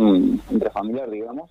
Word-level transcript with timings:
cuestión 0.00 0.40
intrafamiliar, 0.50 1.10
digamos. 1.10 1.50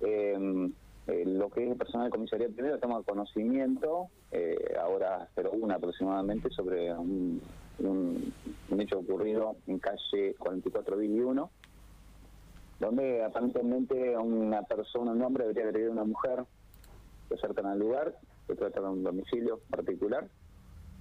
Eh, 0.00 0.70
eh, 1.08 1.24
lo 1.26 1.50
que 1.50 1.64
es 1.64 1.70
el 1.72 1.76
personal 1.76 2.06
de 2.06 2.10
comisaría 2.10 2.48
primero 2.48 2.78
toma 2.78 3.02
conocimiento, 3.02 4.08
eh, 4.30 4.76
ahora 4.80 5.28
01 5.36 5.74
aproximadamente, 5.74 6.48
sobre 6.50 6.92
un, 6.94 7.40
un, 7.80 8.80
hecho 8.80 9.00
ocurrido 9.00 9.56
en 9.66 9.78
calle 9.78 10.34
44 10.38 10.96
1, 10.96 11.50
donde 12.78 13.24
aparentemente 13.24 14.16
una 14.16 14.62
persona, 14.62 15.12
un 15.12 15.22
hombre, 15.22 15.44
habría 15.44 15.64
agredido 15.64 15.90
a 15.90 15.94
una 15.94 16.04
mujer, 16.04 16.44
se 17.28 17.34
acercan 17.34 17.66
al 17.66 17.78
lugar, 17.78 18.16
se 18.46 18.54
trata 18.54 18.80
de 18.80 18.88
un 18.88 19.02
domicilio 19.02 19.60
particular, 19.70 20.28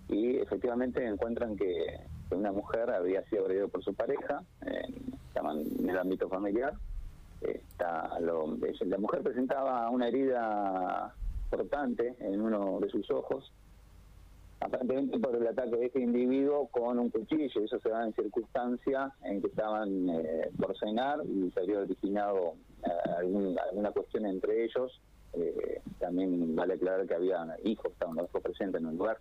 y 0.09 0.38
efectivamente 0.38 1.05
encuentran 1.05 1.55
que, 1.55 2.00
una 2.36 2.52
mujer 2.52 2.89
había 2.91 3.23
sido 3.25 3.43
agredida 3.43 3.68
por 3.68 3.84
su 3.84 3.93
pareja, 3.93 4.43
en 4.61 5.89
el 5.89 5.97
ámbito 5.97 6.29
familiar, 6.29 6.73
Está 7.41 8.20
lo, 8.20 8.55
la 8.86 8.97
mujer 9.00 9.24
presentaba 9.24 9.89
una 9.89 10.07
herida 10.07 11.11
importante 11.46 12.15
en 12.19 12.39
uno 12.39 12.79
de 12.79 12.88
sus 12.89 13.10
ojos, 13.10 13.52
aparentemente 14.60 15.18
por 15.18 15.36
el 15.36 15.47
ataque 15.47 15.75
de 15.75 15.86
este 15.88 16.02
individuo 16.02 16.68
con 16.68 17.00
un 17.00 17.10
cuchillo. 17.10 17.64
Eso 17.64 17.79
se 17.79 17.89
da 17.89 18.05
en 18.05 18.14
circunstancias 18.14 19.11
en 19.24 19.41
que 19.41 19.47
estaban 19.47 20.07
eh, 20.10 20.52
por 20.55 20.77
cenar 20.77 21.25
y 21.25 21.50
se 21.50 21.61
había 21.61 21.79
originado 21.79 22.54
eh, 22.83 23.55
alguna 23.69 23.91
cuestión 23.91 24.27
entre 24.27 24.63
ellos. 24.63 25.02
Eh, 25.33 25.82
también 25.97 26.55
vale 26.55 26.75
aclarar 26.75 27.07
que 27.07 27.16
había 27.16 27.43
hijos, 27.63 27.91
estaban 27.91 28.18
los 28.18 28.29
hijos 28.29 28.43
presentes 28.43 28.82
en 28.82 28.88
el 28.88 28.97
lugar. 28.97 29.18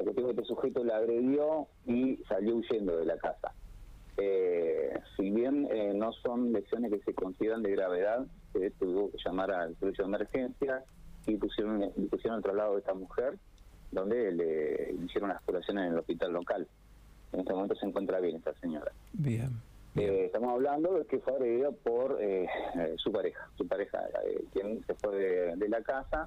La 0.00 0.04
cuestión 0.04 0.26
que 0.28 0.32
este 0.32 0.44
sujeto 0.46 0.82
la 0.82 0.96
agredió 0.96 1.66
y 1.84 2.16
salió 2.26 2.56
huyendo 2.56 2.96
de 2.96 3.04
la 3.04 3.18
casa. 3.18 3.52
Eh, 4.16 4.98
si 5.14 5.30
bien 5.30 5.68
eh, 5.70 5.92
no 5.94 6.10
son 6.14 6.52
lesiones 6.52 6.90
que 6.90 7.00
se 7.00 7.12
consideran 7.12 7.62
de 7.62 7.72
gravedad, 7.72 8.26
se 8.54 8.70
tuvo 8.70 9.10
que 9.10 9.18
llamar 9.22 9.50
al 9.50 9.76
servicio 9.76 10.04
de 10.04 10.08
emergencia 10.08 10.84
y 11.26 11.36
pusieron, 11.36 11.92
pusieron 12.10 12.38
el 12.38 12.42
traslado 12.42 12.72
de 12.72 12.78
esta 12.80 12.94
mujer, 12.94 13.36
donde 13.92 14.32
le 14.32 14.94
hicieron 15.04 15.28
las 15.28 15.42
curaciones 15.42 15.84
en 15.84 15.92
el 15.92 15.98
hospital 15.98 16.32
local. 16.32 16.66
En 17.32 17.40
este 17.40 17.52
momento 17.52 17.74
se 17.74 17.84
encuentra 17.84 18.20
bien 18.20 18.36
esta 18.36 18.54
señora. 18.54 18.92
Bien. 19.12 19.50
Eh, 19.96 20.24
estamos 20.26 20.50
hablando 20.54 20.94
de 20.94 21.04
que 21.04 21.18
fue 21.18 21.34
agredida 21.34 21.72
por 21.72 22.16
eh, 22.22 22.48
su 22.96 23.12
pareja, 23.12 23.50
su 23.58 23.68
pareja, 23.68 24.00
quien 24.54 24.82
se 24.86 24.94
fue 24.94 25.54
de, 25.56 25.68
la 25.68 25.82
casa 25.82 26.26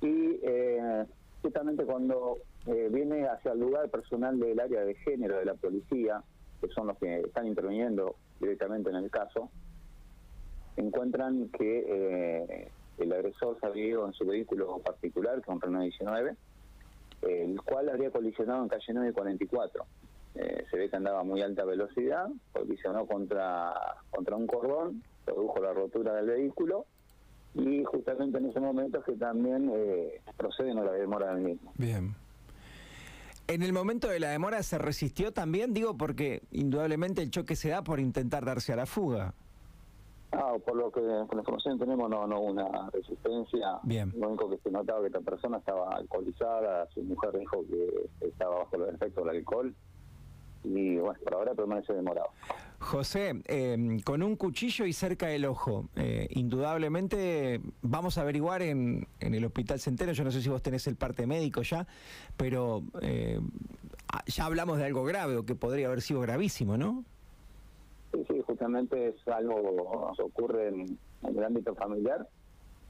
y 0.00 0.38
justamente 1.42 1.84
cuando 1.84 2.38
viene 2.64 3.26
hacia 3.26 3.52
el 3.52 3.58
lugar 3.60 3.90
personal 3.90 4.38
del 4.38 4.58
área 4.60 4.84
de 4.84 4.94
género 4.94 5.38
de 5.38 5.44
la 5.44 5.54
policía, 5.54 6.22
que 6.60 6.68
son 6.68 6.86
los 6.86 6.98
que 6.98 7.20
están 7.20 7.46
interviniendo 7.46 8.14
directamente 8.40 8.90
en 8.90 8.96
el 8.96 9.10
caso, 9.10 9.50
encuentran 10.76 11.48
que 11.48 11.84
eh, 11.86 12.68
el 12.98 13.12
agresor 13.12 13.58
se 13.60 13.66
había 13.66 13.86
ido 13.86 14.06
en 14.06 14.12
su 14.12 14.24
vehículo 14.24 14.78
particular, 14.78 15.36
que 15.36 15.42
es 15.42 15.48
un 15.48 15.60
Renault 15.60 15.84
19, 15.84 16.36
el 17.22 17.60
cual 17.62 17.88
habría 17.88 18.10
colisionado 18.10 18.62
en 18.62 18.68
calle 18.68 18.92
944. 18.92 19.84
Eh, 20.34 20.64
se 20.70 20.76
ve 20.76 20.88
que 20.88 20.96
andaba 20.96 21.20
a 21.20 21.24
muy 21.24 21.42
alta 21.42 21.64
velocidad, 21.64 22.28
colisionó 22.52 23.06
contra, 23.06 23.74
contra 24.10 24.36
un 24.36 24.46
cordón, 24.46 25.02
produjo 25.24 25.60
la 25.60 25.72
rotura 25.72 26.14
del 26.14 26.26
vehículo 26.26 26.86
y 27.54 27.84
justamente 27.84 28.38
en 28.38 28.46
ese 28.46 28.60
momento 28.60 28.98
es 28.98 29.04
que 29.04 29.12
también 29.12 29.70
eh, 29.74 30.20
proceden 30.36 30.78
a 30.78 30.84
la 30.84 30.92
demora 30.92 31.34
del 31.34 31.44
mismo. 31.44 31.72
Bien. 31.76 32.14
En 33.48 33.62
el 33.62 33.72
momento 33.72 34.08
de 34.08 34.20
la 34.20 34.30
demora 34.30 34.62
se 34.62 34.78
resistió 34.78 35.32
también, 35.32 35.74
digo, 35.74 35.96
porque 35.96 36.42
indudablemente 36.52 37.22
el 37.22 37.30
choque 37.30 37.56
se 37.56 37.68
da 37.68 37.82
por 37.82 38.00
intentar 38.00 38.44
darse 38.44 38.72
a 38.72 38.76
la 38.76 38.86
fuga. 38.86 39.34
Ah, 40.32 40.54
por 40.64 40.76
lo 40.76 40.90
que 40.90 41.00
con 41.00 41.36
la 41.36 41.40
información 41.40 41.78
tenemos 41.78 42.08
no 42.08 42.26
no 42.26 42.40
una 42.40 42.88
resistencia. 42.90 43.78
Bien. 43.82 44.10
Lo 44.16 44.28
único 44.28 44.48
que 44.48 44.56
se 44.58 44.70
notaba 44.70 45.00
que 45.00 45.08
esta 45.08 45.20
persona 45.20 45.58
estaba 45.58 45.94
alcoholizada, 45.94 46.88
su 46.94 47.02
mujer 47.02 47.38
dijo 47.38 47.62
que 47.68 48.26
estaba 48.28 48.60
bajo 48.60 48.78
los 48.78 48.94
efectos 48.94 49.26
del 49.26 49.36
alcohol 49.36 49.74
y 50.64 50.96
bueno, 50.96 51.18
por 51.24 51.34
ahora 51.34 51.54
permanece 51.54 51.92
demorado. 51.92 52.28
José, 52.78 53.42
em, 53.44 54.00
con 54.00 54.22
un 54.22 54.36
cuchillo 54.36 54.86
y 54.86 54.92
cerca 54.92 55.28
del 55.28 55.44
ojo, 55.44 55.88
eh, 55.96 56.28
indudablemente 56.30 57.60
vamos 57.80 58.18
a 58.18 58.22
averiguar 58.22 58.62
en, 58.62 59.06
en, 59.20 59.34
el 59.34 59.44
Hospital 59.44 59.78
Centeno, 59.78 60.12
yo 60.12 60.24
no 60.24 60.32
sé 60.32 60.42
si 60.42 60.48
vos 60.48 60.62
tenés 60.62 60.86
el 60.86 60.96
parte 60.96 61.26
médico 61.26 61.62
ya, 61.62 61.86
pero 62.36 62.82
eh, 63.00 63.40
ya 64.26 64.44
hablamos 64.44 64.78
de 64.78 64.84
algo 64.84 65.04
grave 65.04 65.36
o 65.36 65.44
que 65.44 65.54
podría 65.54 65.86
haber 65.86 66.02
sido 66.02 66.20
gravísimo, 66.20 66.76
¿no? 66.76 67.04
Sí, 68.12 68.24
sí, 68.28 68.42
justamente 68.46 69.08
es 69.08 69.28
algo 69.28 70.12
que 70.16 70.22
ocurre 70.22 70.68
en, 70.68 70.98
el 71.22 71.44
ámbito 71.44 71.74
familiar. 71.74 72.28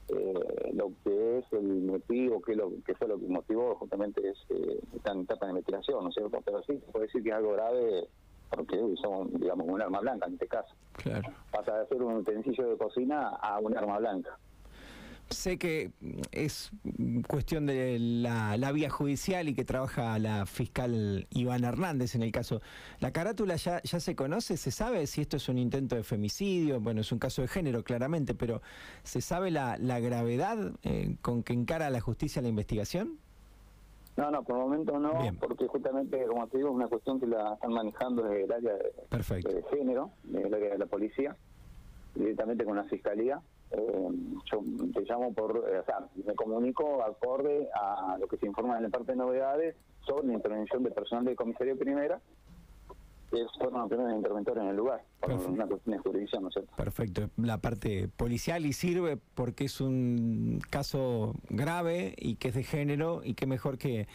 Eh, 0.09 0.71
lo 0.73 0.91
que 1.03 1.39
es 1.39 1.45
el 1.53 1.81
motivo, 1.83 2.41
que 2.41 2.55
lo 2.55 2.71
que 2.85 2.93
fue 2.95 3.07
lo 3.07 3.17
que 3.17 3.27
motivó, 3.27 3.75
justamente 3.75 4.21
es 4.27 4.37
eh, 4.49 4.79
está 4.95 5.13
en 5.13 5.21
etapa 5.21 5.45
de 5.45 5.51
investigación, 5.51 6.03
¿no 6.03 6.09
es 6.09 6.15
cierto? 6.15 6.39
Pero 6.43 6.61
sí, 6.63 6.73
se 6.85 6.91
puede 6.91 7.05
decir 7.05 7.23
que 7.23 7.29
es 7.29 7.35
algo 7.35 7.53
grave 7.53 8.07
porque 8.49 8.77
son, 9.01 9.31
digamos, 9.39 9.67
un 9.67 9.81
arma 9.81 9.99
blanca 9.99 10.27
en 10.27 10.33
este 10.33 10.47
caso. 10.47 10.75
Claro. 10.93 11.29
Pasa 11.51 11.79
de 11.79 11.87
ser 11.87 12.01
un 12.01 12.17
utensilio 12.17 12.69
de 12.69 12.77
cocina 12.77 13.29
a 13.29 13.59
un 13.59 13.75
arma 13.75 13.97
blanca. 13.97 14.37
Sé 15.33 15.57
que 15.57 15.91
es 16.31 16.71
cuestión 17.27 17.65
de 17.65 17.97
la, 17.99 18.71
vía 18.71 18.89
judicial 18.89 19.49
y 19.49 19.55
que 19.55 19.65
trabaja 19.65 20.17
la 20.19 20.45
fiscal 20.45 21.27
Iván 21.31 21.63
Hernández 21.63 22.15
en 22.15 22.23
el 22.23 22.31
caso. 22.31 22.61
¿La 22.99 23.11
carátula 23.11 23.55
ya, 23.55 23.81
ya 23.83 23.99
se 23.99 24.15
conoce? 24.15 24.57
¿Se 24.57 24.71
sabe 24.71 25.05
si 25.07 25.21
esto 25.21 25.37
es 25.37 25.49
un 25.49 25.57
intento 25.57 25.95
de 25.95 26.03
femicidio? 26.03 26.79
Bueno, 26.79 27.01
es 27.01 27.11
un 27.11 27.19
caso 27.19 27.41
de 27.41 27.47
género, 27.47 27.83
claramente, 27.83 28.33
pero 28.33 28.61
¿se 29.03 29.21
sabe 29.21 29.51
la, 29.51 29.77
la 29.77 29.99
gravedad 29.99 30.73
eh, 30.83 31.15
con 31.21 31.43
que 31.43 31.53
encara 31.53 31.89
la 31.89 31.99
justicia 31.99 32.41
la 32.41 32.47
investigación? 32.49 33.19
No, 34.15 34.29
no, 34.29 34.43
por 34.43 34.57
el 34.57 34.61
momento 34.61 34.99
no, 34.99 35.13
porque 35.39 35.67
justamente, 35.67 36.23
como 36.27 36.47
te 36.47 36.57
digo, 36.57 36.69
es 36.69 36.75
una 36.75 36.87
cuestión 36.87 37.19
que 37.19 37.25
la 37.25 37.55
están 37.55 37.73
manejando 37.73 38.21
desde 38.21 38.43
el 38.43 38.51
área 38.51 38.73
de, 38.73 39.63
género, 39.71 40.11
desde 40.23 40.47
el 40.47 40.53
área 40.53 40.69
de 40.73 40.77
la 40.77 40.85
policía, 40.85 41.35
directamente 42.13 42.63
con 42.63 42.75
la 42.75 42.83
fiscalía. 42.83 43.41
Eh, 43.75 44.09
yo 44.51 44.61
te 44.93 45.01
llamo 45.01 45.33
por, 45.33 45.57
eh, 45.67 45.79
o 45.79 45.85
sea, 45.85 46.07
me 46.23 46.35
comunico 46.35 47.03
acorde 47.03 47.67
a 47.73 48.17
lo 48.19 48.27
que 48.27 48.37
se 48.37 48.45
informa 48.45 48.77
en 48.77 48.83
la 48.83 48.89
parte 48.89 49.13
de 49.13 49.17
novedades 49.17 49.75
sobre 50.05 50.27
la 50.27 50.33
intervención 50.33 50.83
del 50.83 50.93
personal 50.93 51.25
de 51.25 51.35
comisaría 51.35 51.75
primera 51.75 52.21
fueron 53.57 53.81
los 53.81 53.89
primeros 53.89 54.13
interventores 54.15 54.63
en 54.63 54.69
el 54.69 54.75
lugar, 54.75 55.03
por 55.19 55.31
una 55.31 55.67
cuestión 55.67 55.97
de 55.97 56.01
jurisdicción, 56.01 56.43
¿no 56.43 56.49
es 56.49 56.53
cierto? 56.53 56.75
Perfecto, 56.75 57.29
la 57.37 57.59
parte 57.59 58.07
policial 58.07 58.65
y 58.65 58.73
sirve 58.73 59.17
porque 59.35 59.65
es 59.65 59.81
un 59.81 60.59
caso 60.69 61.33
grave 61.49 62.13
y 62.17 62.35
que 62.35 62.49
es 62.49 62.55
de 62.55 62.63
género 62.63 63.21
y 63.23 63.33
que 63.33 63.45
mejor 63.45 63.77
que, 63.77 64.07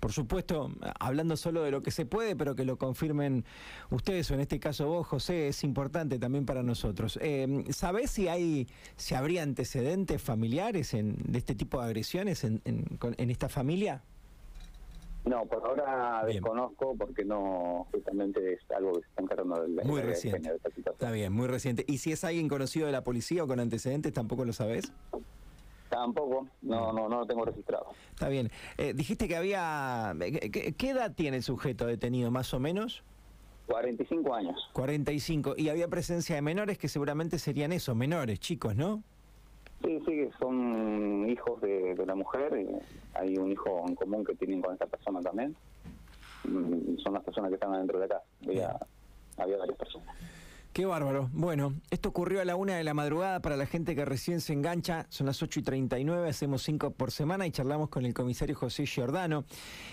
por 0.00 0.12
supuesto, 0.12 0.70
hablando 1.00 1.36
solo 1.36 1.62
de 1.62 1.70
lo 1.70 1.82
que 1.82 1.90
se 1.90 2.06
puede, 2.06 2.36
pero 2.36 2.54
que 2.54 2.64
lo 2.64 2.76
confirmen 2.76 3.44
ustedes 3.90 4.30
o 4.30 4.34
en 4.34 4.40
este 4.40 4.60
caso 4.60 4.88
vos, 4.88 5.06
José, 5.06 5.48
es 5.48 5.64
importante 5.64 6.18
también 6.18 6.46
para 6.46 6.62
nosotros. 6.62 7.18
Eh, 7.22 7.64
¿Sabés 7.70 8.10
si 8.10 8.28
hay, 8.28 8.68
si 8.96 9.14
habría 9.14 9.42
antecedentes 9.42 10.22
familiares 10.22 10.94
en, 10.94 11.16
de 11.24 11.38
este 11.38 11.54
tipo 11.54 11.80
de 11.80 11.86
agresiones 11.86 12.44
en, 12.44 12.60
en 12.64 13.30
esta 13.30 13.48
familia? 13.48 14.02
No, 15.26 15.44
por 15.44 15.66
ahora 15.66 16.24
desconozco 16.24 16.94
porque 16.96 17.24
no, 17.24 17.88
justamente 17.90 18.54
es 18.54 18.60
algo 18.70 18.92
que 18.92 19.00
se 19.00 19.08
está 19.08 19.22
encargando 19.22 19.60
del 19.60 19.84
Muy 19.84 20.00
reciente. 20.00 20.52
está 20.76 21.10
bien, 21.10 21.32
muy 21.32 21.48
reciente. 21.48 21.84
¿Y 21.88 21.98
si 21.98 22.12
es 22.12 22.22
alguien 22.22 22.48
conocido 22.48 22.86
de 22.86 22.92
la 22.92 23.02
policía 23.02 23.42
o 23.42 23.48
con 23.48 23.58
antecedentes, 23.58 24.12
tampoco 24.12 24.44
lo 24.44 24.52
sabes? 24.52 24.92
Tampoco, 25.90 26.46
no, 26.62 26.92
no, 26.92 27.08
no 27.08 27.20
lo 27.20 27.26
tengo 27.26 27.44
registrado. 27.44 27.88
Está 28.10 28.28
bien. 28.28 28.50
Eh, 28.78 28.92
dijiste 28.94 29.26
que 29.26 29.36
había... 29.36 30.14
¿qué, 30.18 30.90
edad 30.90 31.12
tiene 31.12 31.38
el 31.38 31.42
sujeto 31.42 31.86
detenido, 31.86 32.30
más 32.30 32.54
o 32.54 32.60
menos? 32.60 33.02
45 33.66 34.32
años. 34.32 34.70
45. 34.74 35.54
Y 35.56 35.70
había 35.70 35.88
presencia 35.88 36.36
de 36.36 36.42
menores 36.42 36.78
que 36.78 36.88
seguramente 36.88 37.40
serían 37.40 37.72
eso, 37.72 37.96
menores, 37.96 38.38
chicos, 38.38 38.76
¿no? 38.76 39.02
Sí, 39.86 40.02
sí, 40.04 40.28
son 40.40 41.30
hijos 41.30 41.60
de, 41.60 41.94
la 42.04 42.16
mujer. 42.16 42.58
Y 42.58 43.16
hay 43.16 43.36
un 43.36 43.52
hijo 43.52 43.84
en 43.86 43.94
común 43.94 44.24
que 44.24 44.34
tienen 44.34 44.60
con 44.60 44.72
esta 44.72 44.86
persona 44.86 45.20
también. 45.20 45.54
Son 47.04 47.12
las 47.12 47.22
personas 47.22 47.50
que 47.50 47.54
están 47.54 47.72
adentro 47.72 48.00
de 48.00 48.06
acá. 48.06 48.20
Había, 48.44 48.76
había 49.36 49.58
varias 49.58 49.78
personas. 49.78 50.08
Qué 50.72 50.84
bárbaro. 50.86 51.30
Bueno, 51.32 51.74
esto 51.88 52.08
ocurrió 52.08 52.40
a 52.40 52.44
la 52.44 52.56
una 52.56 52.76
de 52.76 52.84
la 52.84 52.94
madrugada 52.94 53.40
para 53.40 53.56
la 53.56 53.64
gente 53.64 53.94
que 53.94 54.04
recién 54.04 54.40
se 54.40 54.52
engancha. 54.52 55.06
Son 55.08 55.26
las 55.26 55.40
8 55.40 55.60
y 55.60 55.62
39, 55.62 56.28
hacemos 56.28 56.62
cinco 56.62 56.90
por 56.90 57.12
semana 57.12 57.46
y 57.46 57.52
charlamos 57.52 57.88
con 57.88 58.04
el 58.04 58.12
comisario 58.12 58.56
José 58.56 58.86
Giordano. 58.86 59.44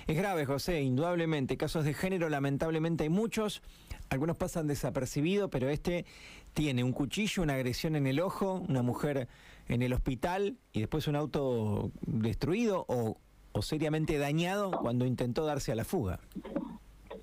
Es 0.08 0.18
grave, 0.18 0.46
José, 0.46 0.82
indudablemente. 0.82 1.56
Casos 1.56 1.86
de 1.86 1.94
género, 1.94 2.30
lamentablemente 2.30 3.04
hay 3.04 3.10
muchos. 3.10 3.62
Algunos 4.10 4.38
pasan 4.38 4.68
desapercibidos, 4.68 5.50
pero 5.52 5.70
este 5.70 6.06
tiene 6.54 6.84
un 6.84 6.92
cuchillo, 6.92 7.44
una 7.44 7.54
agresión 7.54 7.96
en 7.96 8.06
el 8.06 8.20
ojo, 8.20 8.64
una 8.68 8.82
mujer 8.82 9.30
en 9.68 9.82
el 9.82 9.94
hospital 9.94 10.58
y 10.72 10.82
después 10.82 11.08
un 11.08 11.16
auto 11.16 11.92
destruido 12.02 12.86
o, 12.88 13.18
o 13.52 13.62
seriamente 13.62 14.18
dañado 14.18 14.72
cuando 14.82 15.06
intentó 15.06 15.46
darse 15.46 15.72
a 15.72 15.76
la 15.76 15.86
fuga. 15.86 16.20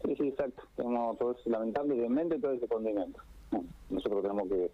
Sí, 0.05 0.15
sí, 0.17 0.29
exacto. 0.29 0.63
Tenemos 0.77 1.19
todo 1.19 1.33
ese 1.33 1.51
lamentable 1.51 1.97
y 1.97 2.01
demente 2.01 2.39
todo 2.39 2.53
ese 2.53 2.67
condimento. 2.67 3.21
nosotros 3.91 4.23
tenemos 4.23 4.49
que 4.49 4.71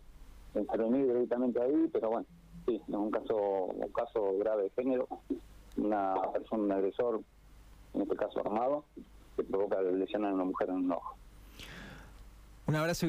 intervenir 0.60 1.06
directamente 1.06 1.60
ahí, 1.60 1.88
pero 1.92 2.10
bueno, 2.10 2.26
sí, 2.66 2.80
es 2.86 2.94
un 2.94 3.10
caso, 3.10 3.36
un 3.36 3.92
caso 3.92 4.38
grave 4.38 4.64
de 4.64 4.70
género, 4.70 5.08
una 5.76 6.14
persona, 6.32 6.62
un 6.62 6.72
agresor, 6.72 7.20
en 7.94 8.02
este 8.02 8.16
caso 8.16 8.40
armado, 8.40 8.84
que 9.36 9.42
provoca 9.44 9.80
lesionar 9.82 10.30
a 10.32 10.34
una 10.34 10.44
mujer 10.44 10.70
en 10.70 10.76
un 10.76 10.92
ojo. 10.92 11.16
Un 12.66 12.74
abrazo 12.74 13.06
y 13.06 13.08